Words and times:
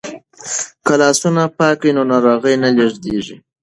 که 0.85 0.93
لاسونه 0.99 1.43
پاک 1.57 1.77
وي 1.83 1.91
نو 1.97 2.03
ناروغي 2.11 2.53
نه 2.63 2.69
لیږدیږي. 2.77 3.35